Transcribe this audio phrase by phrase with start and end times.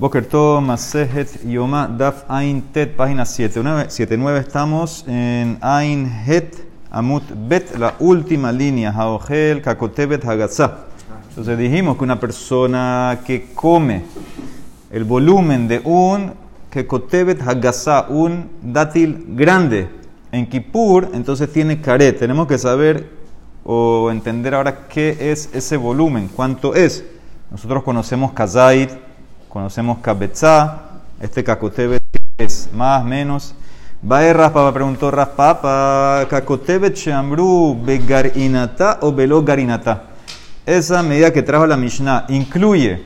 [0.00, 0.64] Boker Tov,
[1.44, 4.40] Yoma, Daf Ain Tet, página 79.
[4.40, 6.56] Estamos en Ain Het,
[6.90, 10.86] Amut Bet, la última línea, Haogel, Kakotebet, Hagatzah.
[11.28, 14.04] Entonces dijimos que una persona que come
[14.90, 16.32] el volumen de un
[16.70, 19.86] Kakotebet, Hagatzah, un dátil grande
[20.32, 22.18] en Kippur, entonces tiene caret.
[22.18, 23.06] Tenemos que saber
[23.64, 27.04] o entender ahora qué es ese volumen, cuánto es.
[27.50, 29.09] Nosotros conocemos Kazait
[29.50, 30.78] conocemos Kabetzá,
[31.20, 31.98] este Kakotebe
[32.38, 33.54] es más, menos.
[34.00, 40.04] Va Raspapa, preguntó Raspapa, Kakotebe Chambru, Begarinata o Belogarinata.
[40.64, 43.02] Esa medida que trajo la Mishnah, ¿incluye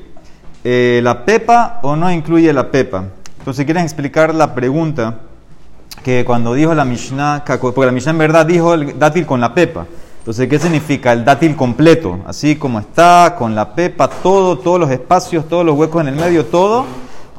[0.62, 3.04] eh, la pepa o no incluye la pepa?
[3.38, 5.20] Entonces, quieren explicar la pregunta
[6.04, 9.54] que cuando dijo la Mishnah, porque la Mishnah en verdad dijo el dátil con la
[9.54, 9.86] pepa.
[10.24, 11.12] Entonces, ¿qué significa?
[11.12, 15.76] El dátil completo, así como está, con la pepa, todo, todos los espacios, todos los
[15.76, 16.86] huecos en el medio, todo.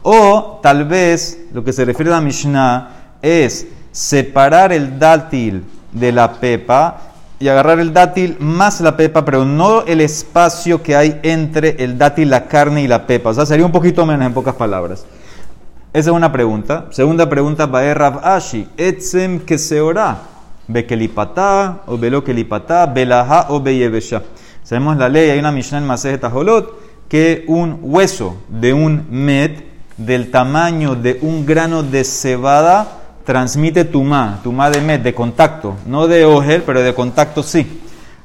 [0.04, 2.90] O tal vez lo que se refiere a la Mishnah
[3.24, 6.98] es separar el dátil de la pepa
[7.40, 11.98] y agarrar el dátil más la pepa, pero no el espacio que hay entre el
[11.98, 13.32] dátil, la carne y la pepa.
[13.32, 15.08] O sea, sería un poquito menos en pocas palabras.
[15.92, 16.86] Esa es una pregunta.
[16.92, 20.35] Segunda pregunta, Baer Rav Ashi, Etzem que se ora
[20.68, 24.24] bekelipatá o belokelipatá, belajá o beyebesha.
[24.64, 29.64] Sabemos la ley, hay una Mishnah en Masej Tajolot que un hueso de un met
[29.98, 32.88] del tamaño de un grano de cebada
[33.26, 37.82] transmite tumá, tumá de met, de contacto, no de ojel, pero de contacto sí.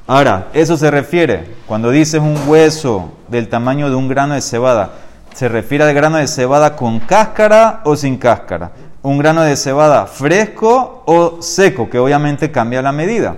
[0.07, 4.91] Ahora, eso se refiere, cuando dices un hueso del tamaño de un grano de cebada,
[5.33, 8.71] ¿se refiere al grano de cebada con cáscara o sin cáscara?
[9.03, 13.35] Un grano de cebada fresco o seco, que obviamente cambia la medida.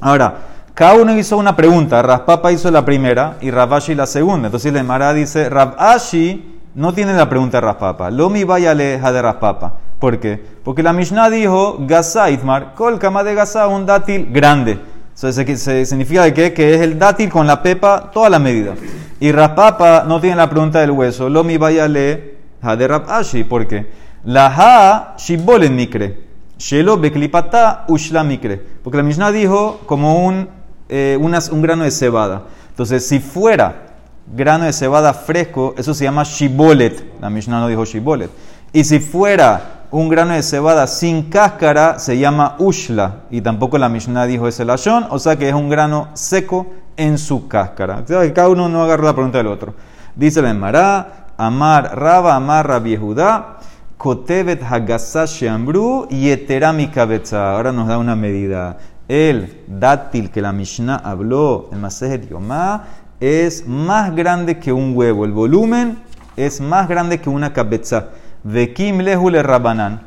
[0.00, 0.34] Ahora,
[0.74, 2.02] cada uno hizo una pregunta.
[2.02, 4.48] Raspapa hizo la primera y Rabashi la segunda.
[4.48, 8.10] Entonces la Emara dice, Rabashi no tiene la pregunta de Raspapa.
[8.10, 9.78] Lo mi vaya leja de Raspapa.
[9.98, 10.38] ¿Por qué?
[10.62, 14.78] Porque la Mishnah dijo, Gaza Itmar, kol kama de Gaza, un dátil grande.
[15.14, 16.52] Eso significa de qué?
[16.52, 18.74] que es el dátil con la pepa, toda la medida.
[19.18, 21.30] Y Raspapa no tiene la pregunta del hueso.
[21.30, 23.44] Lo mi vaya leja de Rabashi.
[23.44, 23.86] ¿Por qué?
[24.26, 26.26] La ha shibolen mikre.
[26.58, 28.60] Shelo beklipata ushla mikre.
[28.82, 30.48] Porque la Mishnah dijo como un,
[30.88, 32.42] eh, un grano de cebada.
[32.70, 33.86] Entonces, si fuera
[34.34, 37.20] grano de cebada fresco, eso se llama shibolet.
[37.20, 38.30] La Mishnah no dijo shibolet.
[38.72, 43.20] Y si fuera un grano de cebada sin cáscara, se llama ushla.
[43.30, 45.06] Y tampoco la Mishnah dijo ese lashon.
[45.10, 46.66] O sea que es un grano seco
[46.96, 48.04] en su cáscara.
[48.34, 49.74] cada uno no agarra la pregunta del otro.
[50.16, 52.96] Dice la Emara, Amar Raba, Amar Rabbi
[53.96, 56.90] Kotevet Hagasa Sheambru y Eterami
[57.32, 58.76] Ahora nos da una medida.
[59.08, 62.84] El dátil que la Mishnah habló en Masejet Yomá
[63.20, 65.24] es más grande que un huevo.
[65.24, 65.98] El volumen
[66.36, 68.10] es más grande que una cabeza.
[68.44, 70.02] Vekim lehule rabanan.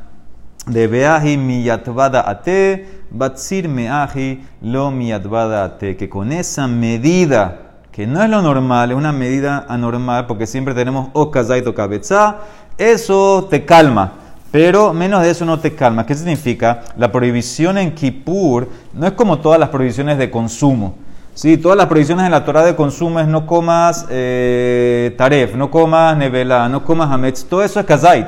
[0.67, 5.97] De beahi miyatvada ate, batsir meahi lo miyatvada ate.
[5.97, 7.69] Que con esa medida
[8.08, 12.38] no es lo normal, es una medida anormal, porque siempre tenemos o o cabeza,
[12.78, 14.14] eso te calma.
[14.52, 16.06] Pero menos de eso no te calma.
[16.06, 16.82] ¿Qué significa?
[16.98, 20.96] La prohibición en Kippur no es como todas las prohibiciones de consumo.
[21.36, 25.70] Sí, todas las prohibiciones en la Torah de consumo es no comas eh, taref, no
[25.70, 27.46] comas nevela, no comas hametz.
[27.46, 28.26] Todo eso es kazait.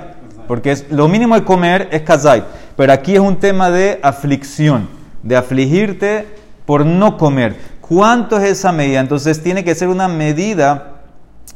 [0.48, 2.44] Porque es, lo mínimo de comer es kazait.
[2.78, 4.88] Pero aquí es un tema de aflicción,
[5.24, 6.28] de afligirte
[6.66, 7.56] por no comer.
[7.92, 9.02] ¿Cuánto es esa medida?
[9.02, 11.02] Entonces tiene que ser una medida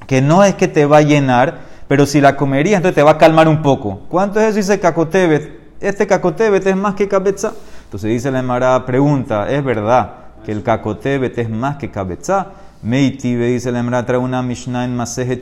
[0.06, 3.12] que no es que te va a llenar, pero si la comerías, entonces te va
[3.12, 4.02] a calmar un poco.
[4.10, 4.58] ¿Cuánto es eso?
[4.58, 5.58] Dice cacotebet.
[5.80, 7.54] Este cacotebet es más que cabeza.
[7.86, 10.12] Entonces dice la Emara, pregunta, ¿es verdad
[10.44, 12.48] que el cacotebet es más que cabeza?
[12.82, 15.42] Meitibe, dice la Emara, trae una Mishnah en Masejet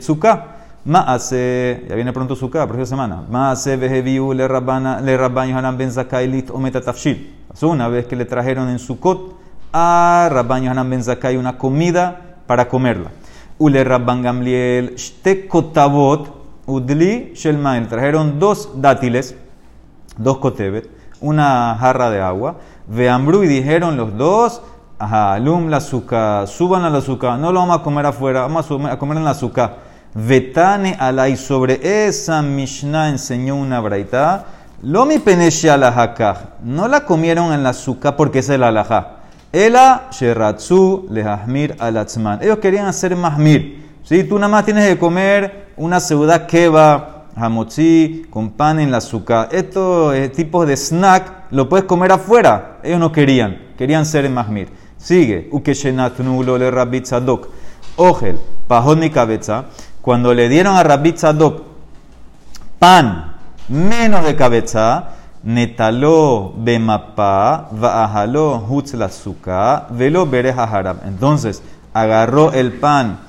[0.94, 3.24] hace, ya viene pronto Sukkah, próxima semana.
[3.28, 7.34] Maase vejeviu le rabban Yohanan ben Zakailit o metatafshil.
[7.48, 9.43] Pasó una vez que le trajeron en Sukkot
[9.76, 13.10] a Rabban Yohanan Ben Zakai una comida para comerla.
[13.58, 16.30] Ule Rabban Gamliel Shtekotabot
[16.66, 17.88] Udli Shelmael.
[17.88, 19.34] Trajeron dos dátiles,
[20.16, 20.88] dos kotebet,
[21.20, 22.56] una jarra de agua.
[22.86, 24.62] Veambru y dijeron los dos,
[24.98, 28.70] ajá, alum la azúcar, suban a la azúcar, no lo vamos a comer afuera, vamos
[28.70, 29.78] a comer en la azúcar.
[30.14, 34.44] Vetane alay, sobre esa Mishnah enseñó una braita.
[34.82, 36.14] Lo mi penesha la
[36.62, 39.23] no la comieron en la azúcar porque es el alajá.
[39.54, 40.10] Ela
[41.10, 42.42] lehahmir alatzman.
[42.42, 43.84] Ellos querían hacer mahmir.
[44.02, 44.24] ¿sí?
[44.24, 49.50] Tú nada más tienes que comer una seuda keba, hamotzi, con pan en la azúcar.
[49.52, 52.80] Estos eh, tipos de snack lo puedes comer afuera.
[52.82, 53.60] Ellos no querían.
[53.78, 54.70] Querían ser mahmir.
[54.98, 55.48] Sigue.
[55.52, 57.46] Ukeshenatnulo le rabbi tzadok.
[57.94, 58.36] Ogel,
[58.66, 59.66] pajón mi cabeza.
[60.00, 61.62] Cuando le dieron a rabbi tzadok
[62.80, 63.36] pan
[63.68, 65.10] menos de cabeza,
[65.44, 70.98] netaló bemapá, va'ajaló hutz la azúcar, velo bereja haram.
[71.06, 71.62] Entonces,
[71.92, 73.20] agarró el pan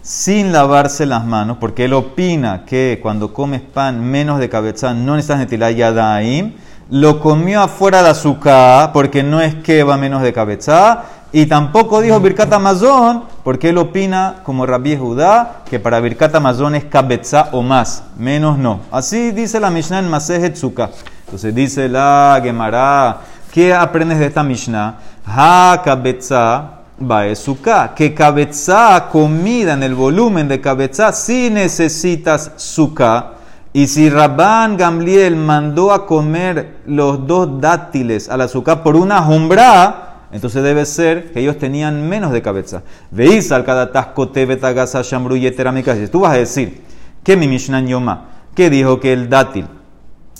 [0.00, 5.16] sin lavarse las manos, porque él opina que cuando comes pan menos de cabeza no
[5.16, 6.52] necesitas netilar yadaim,
[6.88, 11.02] lo comió afuera de azúcar, porque no es que va menos de cabeza,
[11.32, 16.76] y tampoco dijo Birkat Amazon, porque él opina, como Rabbi Judá, que para Birkat Amazon
[16.76, 18.78] es cabeza o más, menos no.
[18.92, 20.54] Así dice la Mishnah en Masejet
[21.26, 23.18] Entonces dice la Gemara,
[23.52, 24.96] ¿qué aprendes de esta Mishnah?
[25.26, 33.32] Ha cabeza Baezuka, que cabeza, comida en el volumen de cabeza, si necesitas suka.
[33.72, 40.28] Y si Rabban Gamliel mandó a comer los dos dátiles al azúcar por una jumbra,
[40.30, 42.82] entonces debe ser que ellos tenían menos de cabeza.
[43.10, 46.82] Veis al cada tasco betagasa shambru Si tú vas a decir
[47.24, 49.66] que mi Mishnah Yoma, que dijo que el dátil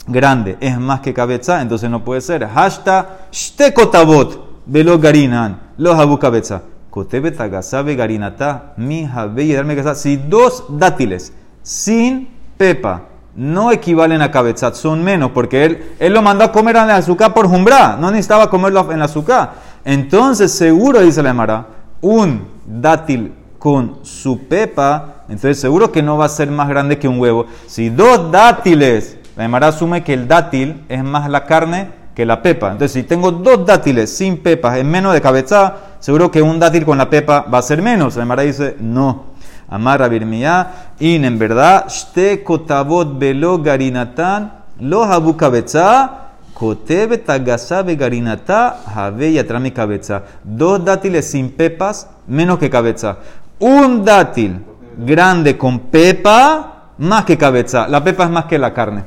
[0.07, 2.47] grande es más que cabeza, entonces no puede ser.
[2.47, 6.63] Hashtag shtekotabot velo garinan los abu cabeza.
[6.91, 11.33] Kotebet agasabe garinata, mi y darme Si dos dátiles
[11.63, 13.03] sin pepa
[13.35, 16.91] no equivalen a cabeza, son menos, porque él, él lo mandó a comer en el
[16.93, 19.53] azúcar por jumbra, no necesitaba comerlo en azúcar.
[19.85, 21.67] Entonces, seguro, dice la Emara,
[22.01, 27.09] un dátil con su pepa, entonces seguro que no va a ser más grande que
[27.09, 27.47] un huevo.
[27.67, 32.41] Si dos dátiles, la Emara asume que el dátil es más la carne que la
[32.41, 32.73] pepa.
[32.73, 36.87] Entonces, si tengo dos dátiles sin pepas en menos de cabeza, seguro que un dátil
[36.87, 38.17] con la pepa va a ser menos.
[38.17, 39.37] La Mara dice, no.
[39.69, 48.79] Amarra birmiyá, in en verdad, shte kotabot velo garinatan, lo habu cabeza, kotebe tagasabe garinata,
[48.87, 50.23] habe yatrami cabeza.
[50.45, 53.19] Dos dátiles sin pepas, menos que cabeza.
[53.59, 54.65] Un dátil
[54.97, 57.89] grande con pepa, más que cabeza.
[57.89, 59.05] La pepa es más que la carne.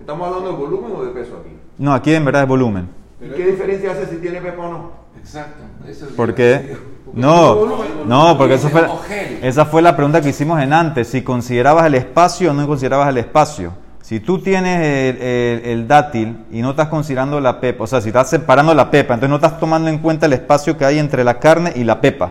[0.00, 1.56] ¿Estamos hablando de volumen o de peso aquí?
[1.78, 2.88] No, aquí en verdad es volumen.
[3.20, 4.90] ¿Y qué diferencia hace si tiene pepa o no?
[5.18, 5.64] Exacto.
[6.16, 6.76] ¿Por qué?
[7.12, 8.86] No, no, porque eso fue,
[9.42, 11.08] esa fue la pregunta que hicimos en antes.
[11.08, 13.72] Si considerabas el espacio o no considerabas el espacio.
[14.02, 15.16] Si tú tienes
[15.64, 19.14] el, dátil y no estás considerando la pepa, o sea, si estás separando la pepa,
[19.14, 22.00] entonces no estás tomando en cuenta el espacio que hay entre la carne y la
[22.00, 22.30] pepa.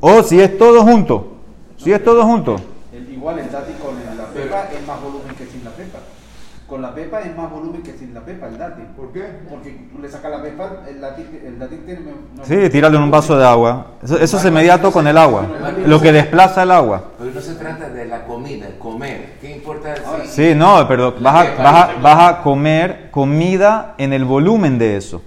[0.00, 1.34] O si es todo junto.
[1.76, 2.56] Si es todo junto.
[3.22, 6.00] Igual el dátil con la pepa es más volumen que sin la pepa
[6.66, 8.84] con la pepa es más volumen que sin la pepa, el dátil.
[8.96, 9.26] ¿Por qué?
[9.50, 12.00] Porque tú le sacas la pepa, el dátil, el dátil tiene...
[12.44, 13.88] sí, tíralo en un vaso de agua.
[14.02, 15.44] Eso, eso se mediato con el agua.
[15.84, 17.10] Lo que desplaza el agua.
[17.18, 19.34] Pero no se trata de la comida, comer.
[19.42, 19.94] ¿Qué importa?
[20.24, 24.96] sí, no, pero vas a, vas, a, vas a comer comida en el volumen de
[24.96, 25.20] eso.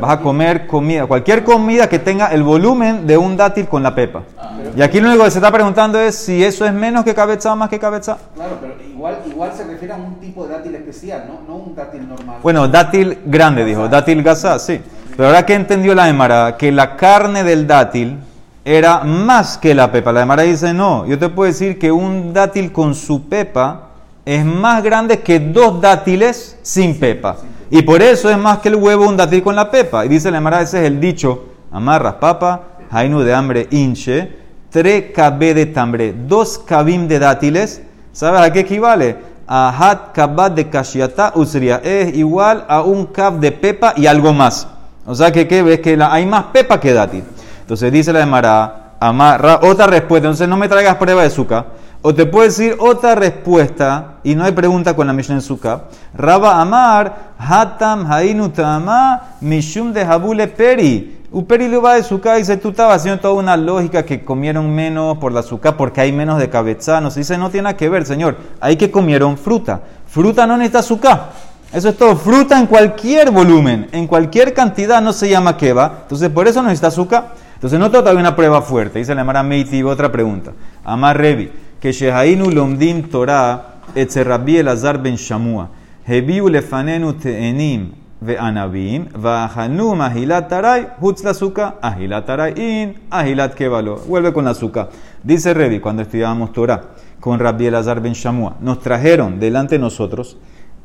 [0.00, 3.94] Vas a comer comida, cualquier comida que tenga el volumen de un dátil con la
[3.94, 4.22] pepa.
[4.38, 4.52] Ah.
[4.74, 7.52] y aquí lo único que se está preguntando es si eso es menos que cabeza
[7.52, 8.16] o más que cabeza.
[8.34, 11.40] Claro, pero igual, igual se refiere a un tipo de dátil especial, ¿no?
[11.46, 12.36] No un dátil normal.
[12.42, 13.88] Bueno, dátil grande, dijo.
[13.88, 14.80] Dátil gasa, sí.
[15.16, 18.18] Pero ahora que entendió la Emara, que la carne del dátil
[18.64, 20.12] era más que la pepa.
[20.12, 23.88] La Emara dice, no, yo te puedo decir que un dátil con su pepa
[24.24, 27.36] es más grande que dos dátiles sin pepa.
[27.74, 30.04] Y por eso es más que el huevo un dátil con la pepa.
[30.04, 32.60] Y dice la Emara, ese es el dicho, amarras papa,
[32.90, 34.30] jainu de hambre hinche,
[34.68, 37.80] tre cabé de tambre, dos cabim de dátiles,
[38.12, 39.16] ¿sabes a qué equivale?
[39.46, 44.34] A hat kabat de kashiata usria, es igual a un cab de pepa y algo
[44.34, 44.68] más.
[45.06, 47.24] O sea que ¿qué ves que hay más pepa que dátil.
[47.62, 51.64] Entonces dice la Emara, amarra, otra respuesta, entonces no me traigas prueba de azúcar.
[52.04, 55.84] O te puedo decir otra respuesta, y no hay pregunta con la Mishnah en Sukkah.
[56.14, 61.20] Raba Amar, Hatam Hainu Tama, Mishum de Habule Peri.
[61.30, 65.30] Uperi va de Sukkah dice, tú estabas haciendo toda una lógica que comieron menos por
[65.30, 67.00] la Sukkah porque hay menos de cabeza.
[67.00, 68.36] Nos dice, no tiene nada que ver, señor.
[68.60, 69.82] Hay que comieron fruta.
[70.08, 71.28] Fruta no necesita Sukkah.
[71.72, 72.16] Eso es todo.
[72.16, 76.00] Fruta en cualquier volumen, en cualquier cantidad, no se llama keva.
[76.02, 77.28] Entonces, por eso no necesita azúcar.
[77.54, 78.98] Entonces, no trata una prueba fuerte.
[78.98, 80.50] Dice la Mara Meiti, otra pregunta.
[80.84, 85.68] Amar Revi que Shehainu Lomdim Torah etzer Rabbi Elazar ben Shamua.
[86.06, 87.90] Hebiu lefanenu te'enim
[88.22, 93.96] ve'anabim va'ahanu mahilat taray hutz la suka ahilat in ahilat kevalo.
[94.06, 94.90] Vuelve con la azúcar.
[95.24, 96.82] Dice Revi cuando estudiábamos Torah
[97.18, 98.54] con Rabbi Elazar ben Shamua.
[98.60, 100.36] Nos trajeron delante de nosotros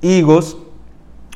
[0.02, 0.58] higos,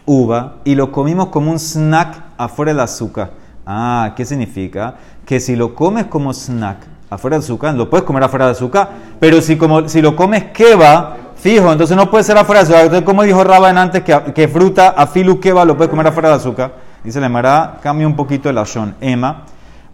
[0.08, 3.30] uva y lo comimos como un snack afuera del azúcar.
[3.68, 4.96] Ah, ¿qué significa?
[5.24, 8.90] Que si lo comes como snack afuera de azúcar, lo puedes comer afuera de azúcar,
[9.20, 13.04] pero si, como, si lo comes keba, fijo, entonces no puede ser afuera de azúcar.
[13.04, 16.74] Como dijo Raban antes, que, que fruta, afilu keba, lo puedes comer afuera de azúcar.
[17.04, 18.96] Dice la Mara, cambia un poquito el ashon.
[19.02, 19.44] Emma,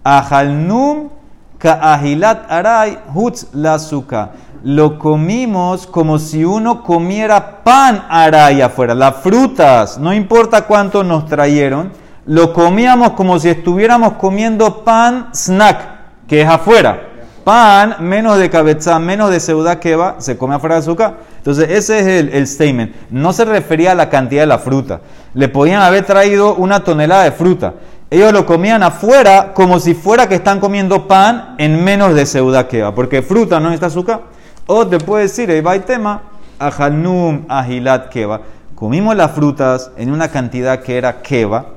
[0.03, 1.09] ajalnum
[1.57, 4.33] ka ahilat aray hutz la azúcar.
[4.63, 8.93] lo comimos como si uno comiera pan aray afuera.
[8.93, 11.91] Las frutas, no importa cuánto nos trajeron,
[12.27, 17.06] lo comíamos como si estuviéramos comiendo pan snack, que es afuera.
[17.47, 21.13] Pan menos de cabeza, menos de seudá que va, se come afuera de azúcar.
[21.37, 22.93] Entonces, ese es el, el statement.
[23.09, 24.99] No se refería a la cantidad de la fruta.
[25.33, 27.75] Le podían haber traído una tonelada de fruta.
[28.09, 32.67] Ellos lo comían afuera como si fuera que están comiendo pan en menos de seudá
[32.67, 32.93] que va.
[32.93, 34.23] Porque fruta no está azúcar.
[34.65, 36.23] O te puede decir, ahí va el tema,
[36.59, 38.41] ajalnum ahilat keva.
[38.75, 41.67] Comimos las frutas en una cantidad que era keva,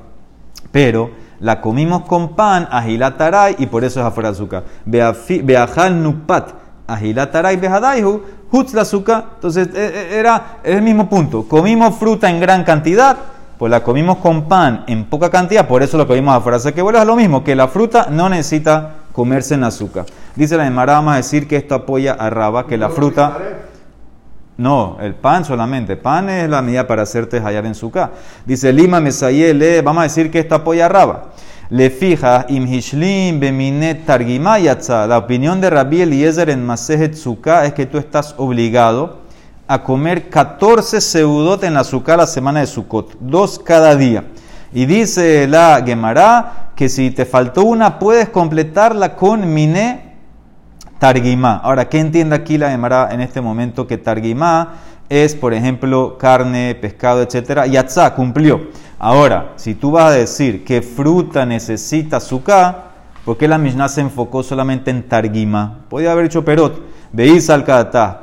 [0.73, 1.11] pero
[1.41, 4.63] la comimos con pan, ahilat taray, y por eso es afuera azúcar.
[4.85, 6.49] Beajal nupat,
[6.87, 8.21] ahilat taray, behadaihu,
[8.51, 9.25] hutz la azúcar.
[9.35, 11.47] Entonces e- e- era el mismo punto.
[11.47, 13.17] Comimos fruta en gran cantidad,
[13.57, 16.57] pues la comimos con pan en poca cantidad, por eso lo comimos afuera.
[16.57, 20.05] Así que bueno, es lo mismo, que la fruta no necesita comerse en azúcar.
[20.35, 23.37] Dice la Emara, vamos a decir que esto apoya a Raba, que la fruta...
[24.61, 25.97] No, el pan solamente.
[25.97, 27.91] Pan es la medida para hacerte hallar en su
[28.45, 31.31] Dice Lima Mesayele, vamos a decir que esto apoya a Raba.
[31.71, 35.07] Le fija imhishlim beminet targimayatza.
[35.07, 39.21] La opinión de Rabbi Eliezer en Masejet Sukkah es que tú estás obligado
[39.67, 44.25] a comer 14 seudot en la Sukkah la semana de Sukkot, dos cada día.
[44.73, 50.10] Y dice la Gemara que si te faltó una, puedes completarla con miné
[51.01, 51.59] targuimá.
[51.63, 53.87] Ahora, ¿qué entiende aquí la Gemara en este momento?
[53.87, 54.73] Que targuimá
[55.09, 57.65] es, por ejemplo, carne, pescado, etc.
[57.65, 58.67] Yatzá, cumplió.
[58.99, 62.91] Ahora, si tú vas a decir que fruta necesita azúcar,
[63.25, 65.79] ¿por qué la Mishnah se enfocó solamente en targuimá?
[65.89, 66.79] Podía haber hecho perot.
[67.11, 67.65] Veis al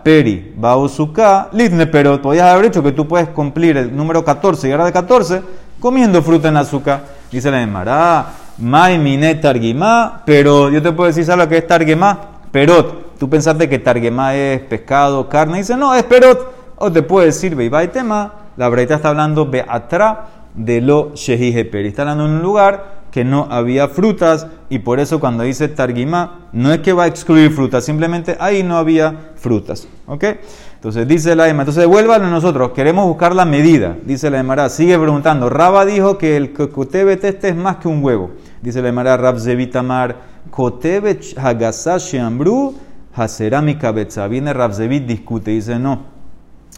[0.04, 2.22] peri, baosuká, litne perot.
[2.22, 5.42] Podías haber dicho que tú puedes cumplir el número 14 y ahora de 14
[5.80, 7.02] comiendo fruta en azúcar.
[7.32, 11.66] Dice la Gemara, mai mine targuimá, pero yo te puedo decir, ¿sabes lo que es
[11.66, 12.37] targuimá?
[12.50, 13.18] Perot.
[13.18, 15.58] Tú pensaste que targuimá es pescado, carne.
[15.58, 16.54] Dice, no, es perot.
[16.76, 21.88] O te puede decir, y tema, la breita está hablando beatra de lo shehije peri.
[21.88, 26.48] Está hablando en un lugar que no había frutas y por eso cuando dice targuimá,
[26.52, 29.88] no es que va a excluir frutas, simplemente ahí no había frutas.
[30.06, 30.24] ¿Ok?
[30.74, 33.96] Entonces dice la Emma, entonces devuélvalo a nosotros, queremos buscar la medida.
[34.04, 35.50] Dice la Emara, sigue preguntando.
[35.50, 38.30] Raba dijo que el kotebet este es más que un huevo.
[38.62, 40.16] Dice la Emara, Rab Zevitamar,
[40.50, 42.74] kotebet hagasá sheambru
[43.14, 44.26] haserámica betza.
[44.28, 46.18] Viene Rab discute, dice no.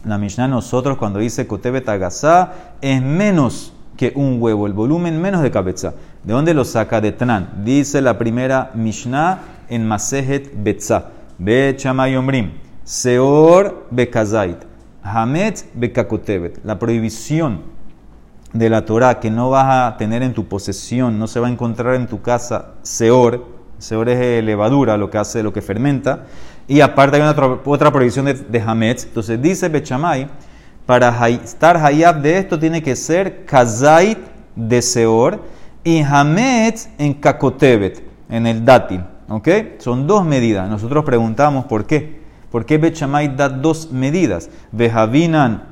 [0.05, 5.41] La Mishnah nosotros cuando dice kotebet hagasá es menos que un huevo, el volumen menos
[5.41, 5.93] de cabeza.
[6.23, 7.01] ¿De dónde lo saca?
[7.01, 7.63] De Tran.
[7.63, 11.09] Dice la primera Mishnah en Masejet Betza.
[11.37, 12.51] Be Chamayomrim.
[12.83, 14.57] Seor bekazait,
[15.03, 16.59] hamet bekakotebet.
[16.63, 17.61] La prohibición
[18.53, 21.51] de la Torah que no vas a tener en tu posesión, no se va a
[21.51, 23.45] encontrar en tu casa seor.
[23.77, 26.25] Seor es levadura, lo que hace, lo que fermenta.
[26.67, 29.05] Y aparte hay otra, otra prohibición de, de hametz.
[29.05, 30.27] Entonces dice Bechamay,
[30.85, 34.19] para estar hayab de esto tiene que ser kazait
[34.55, 35.41] de seor
[35.83, 39.03] y hametz en kakotebet, en el dátil.
[39.29, 39.47] ¿Ok?
[39.79, 40.69] Son dos medidas.
[40.69, 42.21] Nosotros preguntamos por qué.
[42.51, 44.49] ¿Por qué Bet da dos medidas?
[44.73, 45.70] Vejavinan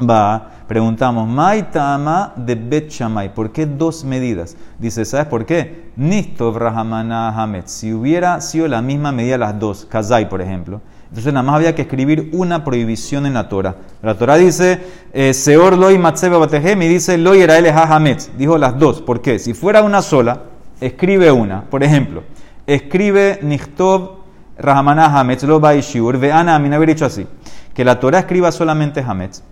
[0.00, 2.92] va, preguntamos, Maitama de Bet
[3.34, 4.56] ¿por qué dos medidas?
[4.78, 5.90] Dice, ¿sabes por qué?
[5.96, 7.66] Nistov Rahamana Hamet.
[7.66, 11.74] Si hubiera sido la misma medida las dos, Kazai, por ejemplo, entonces nada más había
[11.74, 13.76] que escribir una prohibición en la Torah.
[14.02, 14.80] La Torah dice,
[15.12, 18.30] eh, Seor loy matzebe batehem y dice loy erael hametz.
[18.38, 19.02] Dijo las dos.
[19.02, 19.38] ¿Por qué?
[19.38, 20.44] Si fuera una sola,
[20.80, 21.64] escribe una.
[21.64, 22.22] Por ejemplo,
[22.66, 24.22] escribe Nichtov
[24.58, 27.26] Rahamana Hametz lo Baishiur, veana a mí haber dicho así,
[27.74, 29.42] que la Torah escriba solamente Hametz.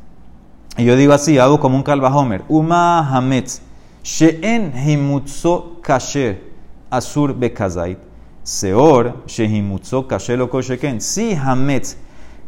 [0.77, 2.43] Y yo digo así, hago como un Homer.
[2.49, 3.61] Uma Hametz,
[4.03, 6.43] She'en Himutzo Kasher,
[6.91, 7.99] Asur Bekazait.
[8.43, 11.01] Seor, Shehimutzo Kasher lo Kosheken.
[11.01, 11.97] Si Hametz,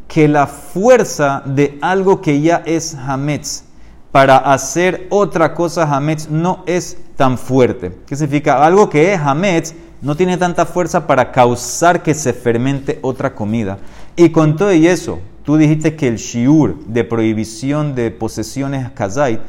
[0.08, 3.64] que la fuerza de algo que ya es Hametz
[4.10, 7.98] para hacer otra cosa Hametz no es tan fuerte.
[8.06, 8.64] ¿Qué significa?
[8.64, 13.78] Algo que es Hametz no tiene tanta fuerza para causar que se fermente otra comida.
[14.16, 19.40] Y con todo y eso, tú dijiste que el shiur de prohibición de posesiones kazait,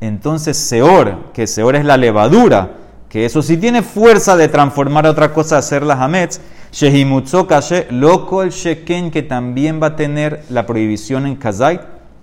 [0.00, 2.72] entonces seor, que seor es la levadura,
[3.08, 6.40] que eso sí tiene fuerza de transformar a otra cosa, hacer la hametz,
[6.72, 11.80] shehimutzo kashe, loco el sheken, que también va a tener la prohibición en kazait.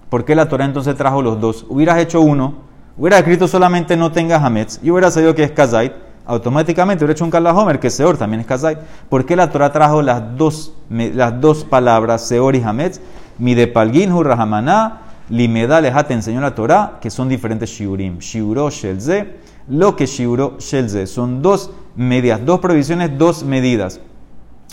[0.10, 1.66] ¿Por qué la Torah entonces trajo los dos?
[1.68, 2.56] Hubieras hecho uno,
[2.98, 5.92] hubieras escrito solamente no tenga hametz, y hubieras sabido que es kazait
[6.26, 8.80] automáticamente hubiera hecho un Homer, que Seor también es Kazait.
[9.10, 13.00] ¿Por qué la Torah trajo las dos, las dos palabras, Seor y Hametz?
[13.38, 18.20] Mi de Palgin, Rahamana, Limeda, te enseñó la Torah, que son diferentes Shiurim.
[18.20, 21.08] Shiuro, Shelze, lo que Shiuro, Shelze.
[21.08, 24.00] Son dos medidas, dos provisiones, dos medidas.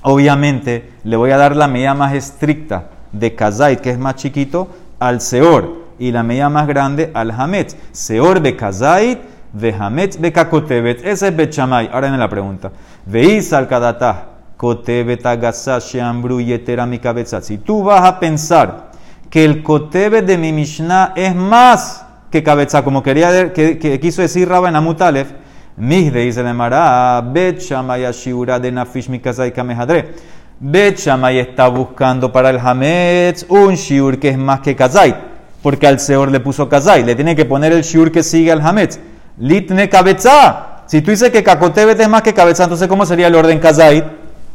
[0.05, 4.69] obviamente le voy a dar la medida más estricta de Kazait, que es más chiquito,
[4.99, 7.77] al Seor, y la medida más grande al Hametz.
[7.93, 9.21] Seor de Kazait,
[9.53, 11.05] de Hametz de Kakotebet.
[11.05, 11.89] Ese es Bechamay.
[11.93, 12.73] Ahora viene la pregunta.
[13.07, 17.41] Veis al Kadatah, Kotebet Sheambru, Yetera, mi cabeza.
[17.41, 18.91] Si tú vas a pensar
[19.29, 24.23] que el Kotebet de mi Mishnah es más que cabeza, como quería que, que quiso
[24.23, 25.33] decir Rabba en Amutalef,
[25.77, 30.15] Migde dice de Mará, Bet Shamay Ashiura de Nafish Mikazai Kamehadre.
[30.61, 35.17] Bet Shamay está buscando para el Hametz un shiur que es más que Kazait,
[35.63, 38.61] porque al Seor le puso Kazait, le tiene que poner el shiur que sigue al
[38.61, 39.01] Hametz.
[39.39, 40.67] Litne Kabetza.
[40.87, 44.05] Si tú dices que Kakotebet es más que Kabetza, entonces ¿cómo sería el orden Kazait?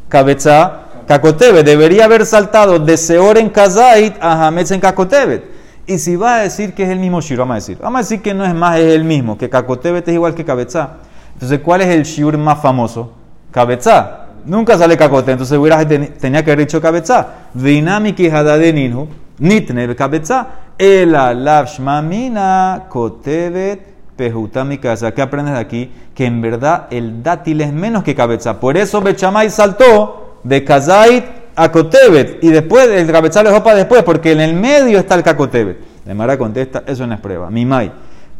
[0.07, 1.65] Kabetza, Kakotebet.
[1.65, 5.43] Debería haber saltado de Seor en Kazait a Hametz en Kakotebet.
[5.87, 8.01] Y si va a decir que es el mismo shiur, vamos a decir, vamos a
[8.03, 10.89] decir que no es más, es el mismo, que Kakotebet es igual que Kabetza.
[11.33, 13.13] Entonces, ¿cuál es el shiur más famoso?
[13.51, 14.25] Kabetza.
[14.45, 17.27] Nunca sale Kakote, entonces hubieras ten- tenía que haber dicho Kabetza.
[17.53, 19.07] Dinamiki hadade ninhu,
[19.39, 20.47] nitne Kabetza.
[20.77, 25.13] El alafshmamina kotebet pehutami casa.
[25.13, 25.91] ¿Qué aprendes de aquí?
[26.13, 28.59] Que en verdad el dátil es menos que Kabetza.
[28.59, 31.23] Por eso Bechamay saltó de Kazait
[31.55, 32.43] a Kotebet.
[32.43, 35.77] Y después el Kabetza lo dejó para después, porque en el medio está el Kakotebet.
[36.03, 37.49] De Mara contesta, eso no es prueba.
[37.49, 37.91] Mimai.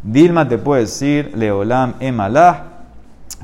[0.04, 2.64] Dilma te puede decir, Leolam emalah,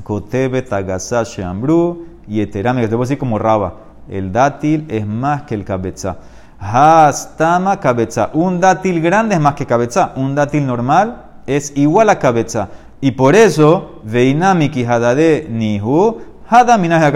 [0.02, 3.74] Kotebet agasá sheambru, y eterame, que te puedo decir como raba.
[4.08, 6.18] El dátil es más que el cabeza.
[6.58, 8.30] Hastama cabeza.
[8.32, 10.12] Un dátil grande es más que cabeza.
[10.16, 12.68] Un dátil normal es igual a cabeza.
[13.00, 16.20] Y por eso, veinamiki hadade nihu,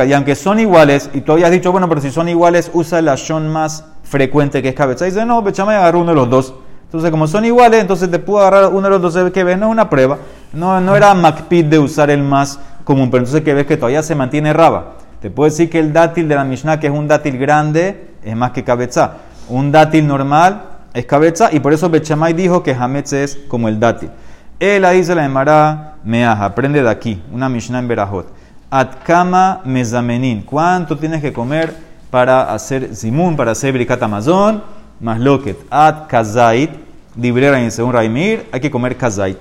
[0.07, 3.15] Y aunque son iguales, y tú habías dicho, bueno, pero si son iguales, usa la
[3.17, 5.07] shon más frecuente que es cabeza.
[5.07, 6.55] Y dice, no, Bechamay agarró uno de los dos.
[6.85, 9.67] Entonces, como son iguales, entonces te puedo agarrar uno de los dos que ves, no
[9.67, 10.19] es una prueba.
[10.53, 14.03] No, no era MacPid de usar el más común, pero entonces que ves que todavía
[14.03, 14.95] se mantiene raba.
[15.21, 18.35] Te puedo decir que el dátil de la Mishnah, que es un dátil grande, es
[18.35, 19.19] más que cabeza.
[19.49, 23.79] Un dátil normal es cabeza, y por eso Bechamay dijo que Hametz es como el
[23.79, 24.11] dátil.
[24.59, 28.27] Él ahí se la llamará Meaja, aprende de aquí, una Mishnah en Berajot.
[28.71, 31.75] Atkama mezamenin, ¿cuánto tienes que comer
[32.11, 34.63] para hacer zimun, para hacer brikat amazon?
[35.01, 35.57] Más loquet.
[35.71, 36.71] At kazait,
[37.17, 39.39] librera y según Raimir, hay que comer kazait.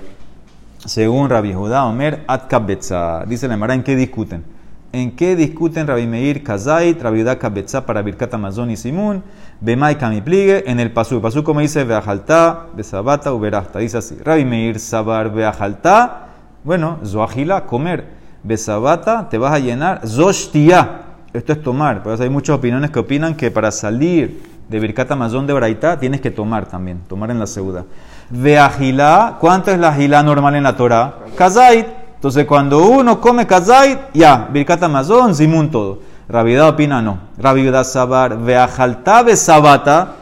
[0.78, 3.24] Según Rabbi Judá Omer, at kabetza.
[3.26, 4.44] Dice la Emara, ¿en qué discuten?
[4.90, 9.22] ¿En qué discuten Rabbi Meir Kazait, Rabbi Judá kabetza para Birkat Amazon y Simun?
[9.60, 11.20] Bemai kamipligue, en el pasú.
[11.20, 13.80] Pasú como dice, veajalta, besabata, uberasta.
[13.80, 16.28] Dice así, Rabbi Meir sabar veajalta,
[16.64, 18.16] bueno, zoagila, comer.
[18.42, 20.06] Besabata, te vas a llenar.
[20.06, 21.02] Zoshtia,
[21.34, 22.02] esto es tomar.
[22.02, 26.22] Por hay muchas opiniones que opinan que para salir de Birkat Amazon de Braitá tienes
[26.22, 27.84] que tomar también, tomar en la segunda.
[28.30, 31.14] Veagilá, ¿cuánto es la gilá normal en la Torah?
[31.36, 31.97] Kazait.
[32.18, 36.00] Entonces, cuando uno come kazait, ya, Birkat Amazon, Zimun todo.
[36.28, 37.16] Ravidad opina no.
[37.38, 40.16] Ravidad sabar, veajalta besabata,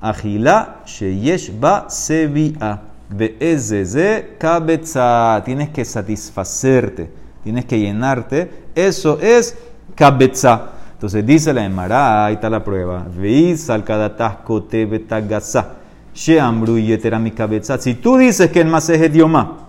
[0.00, 2.80] agilá, sheyesh ba sevia.
[3.10, 5.42] Beezeze kabetza.
[5.44, 7.10] Tienes que satisfacerte,
[7.44, 8.50] tienes que llenarte.
[8.74, 9.54] Eso es
[9.94, 10.70] kabetza.
[10.94, 13.04] Entonces dice la Emara, ahí está la prueba.
[13.14, 15.66] Veis al kadatasco te betagasa.
[16.14, 17.30] Sheambru yetera mi.
[17.78, 19.68] Si tú dices que el masejet yomá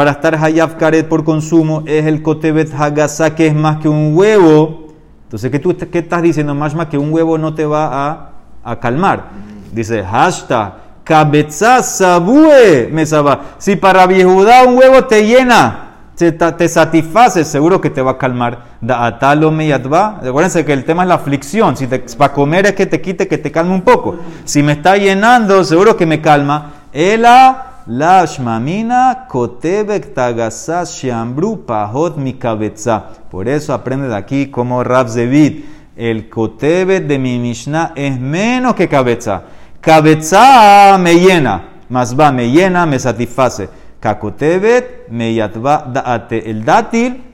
[0.00, 4.16] para estar hayaf karet por consumo es el kotebet hagasa que es más que un
[4.16, 4.86] huevo,
[5.24, 6.54] entonces ¿qué, tú, qué estás diciendo?
[6.54, 8.32] Más que un huevo no te va
[8.64, 9.24] a, calmar.
[9.70, 10.72] Dice hashtag
[11.04, 13.42] cabeza sabue me saba.
[13.58, 18.16] Si para viejudá un huevo te llena, te, te satisface, seguro que te va a
[18.16, 18.78] calmar.
[18.80, 20.20] Da atalo me yatba.
[20.22, 21.76] Recuérdense que el tema es la aflicción.
[21.76, 24.16] Si te, para comer es que te quite, que te calme un poco.
[24.46, 26.70] Si me está llenando, seguro que me calma.
[26.90, 33.02] Ela la shmamina kotebek tagasas shambru pahot mi cabeza.
[33.28, 35.64] Por eso aprende de aquí como Rab Zevid.
[35.96, 39.42] El kotebet de mi Mishnah es menos que cabeza.
[39.80, 41.64] Cabeza me llena.
[41.88, 43.68] Más va, me llena, me satisface.
[43.98, 46.48] Kakotebet me yatba daate.
[46.48, 47.24] El dátil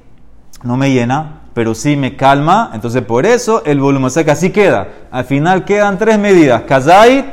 [0.62, 2.70] no me llena, pero sí me calma.
[2.72, 4.88] Entonces, por eso el volumen, que así queda.
[5.10, 7.26] Al final quedan tres medidas: Kazait,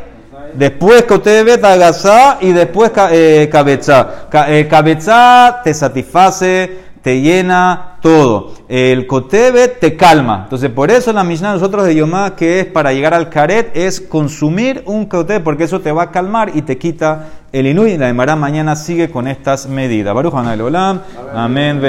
[0.55, 4.27] después Kotebet, Agasá y después eh, Cabeza.
[4.29, 8.51] Ca, eh, cabeza te satisface, te llena todo.
[8.67, 10.41] El Kotebet te calma.
[10.43, 13.75] Entonces, por eso la Mishnah de nosotros de Yomá, que es para llegar al Karet,
[13.75, 17.97] es consumir un Kotebet, porque eso te va a calmar y te quita el Inui.
[17.97, 20.13] La Emara mañana sigue con estas medidas.
[20.13, 21.01] Baruch Olam.
[21.33, 21.77] Amén.
[21.77, 21.81] Amén.